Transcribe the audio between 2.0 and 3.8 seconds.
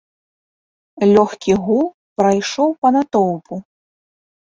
прайшоў па натоўпу.